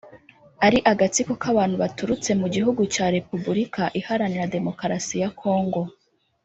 [0.65, 5.81] ari agatsiko k’abantu baturutse mu gihugu cya Repubulika iharanira Demokarasi ya Congo